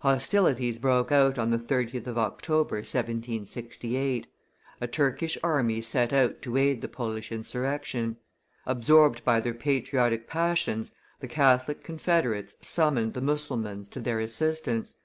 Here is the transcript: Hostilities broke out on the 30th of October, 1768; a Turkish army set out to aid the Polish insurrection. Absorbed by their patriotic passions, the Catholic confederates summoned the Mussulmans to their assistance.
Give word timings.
Hostilities 0.00 0.78
broke 0.78 1.10
out 1.10 1.38
on 1.38 1.48
the 1.50 1.56
30th 1.56 2.06
of 2.06 2.18
October, 2.18 2.74
1768; 2.82 4.26
a 4.78 4.86
Turkish 4.86 5.38
army 5.42 5.80
set 5.80 6.12
out 6.12 6.42
to 6.42 6.58
aid 6.58 6.82
the 6.82 6.86
Polish 6.88 7.32
insurrection. 7.32 8.18
Absorbed 8.66 9.24
by 9.24 9.40
their 9.40 9.54
patriotic 9.54 10.28
passions, 10.28 10.92
the 11.20 11.28
Catholic 11.28 11.82
confederates 11.82 12.56
summoned 12.60 13.14
the 13.14 13.22
Mussulmans 13.22 13.88
to 13.88 14.00
their 14.00 14.20
assistance. 14.20 14.96